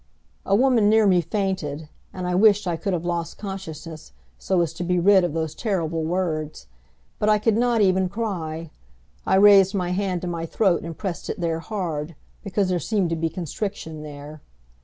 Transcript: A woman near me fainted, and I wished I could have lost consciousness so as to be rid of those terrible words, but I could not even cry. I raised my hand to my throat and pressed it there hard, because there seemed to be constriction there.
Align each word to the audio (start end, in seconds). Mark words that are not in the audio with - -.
A 0.47 0.55
woman 0.55 0.89
near 0.89 1.05
me 1.05 1.21
fainted, 1.21 1.87
and 2.11 2.25
I 2.25 2.33
wished 2.33 2.65
I 2.65 2.75
could 2.75 2.91
have 2.91 3.05
lost 3.05 3.37
consciousness 3.37 4.13
so 4.39 4.61
as 4.61 4.73
to 4.73 4.83
be 4.83 4.97
rid 4.99 5.23
of 5.23 5.33
those 5.33 5.53
terrible 5.53 6.01
words, 6.03 6.65
but 7.19 7.29
I 7.29 7.37
could 7.37 7.55
not 7.55 7.81
even 7.81 8.09
cry. 8.09 8.71
I 9.27 9.35
raised 9.35 9.75
my 9.75 9.91
hand 9.91 10.23
to 10.23 10.27
my 10.27 10.47
throat 10.47 10.81
and 10.81 10.97
pressed 10.97 11.29
it 11.29 11.39
there 11.39 11.59
hard, 11.59 12.15
because 12.43 12.69
there 12.69 12.79
seemed 12.79 13.11
to 13.11 13.15
be 13.15 13.29
constriction 13.29 14.01
there. 14.01 14.41